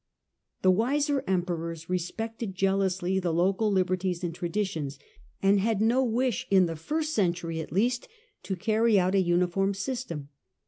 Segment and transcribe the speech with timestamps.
[0.63, 4.97] The wiser Emperors respected jealously the local liberties and traditions,
[5.43, 8.07] and had no wish, in the first century at least,
[8.41, 10.29] to carry out a uniform system.